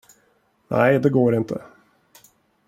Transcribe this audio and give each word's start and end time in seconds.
Nej, 0.67 0.99
det 0.99 1.09
går 1.09 1.35
inte. 1.35 1.61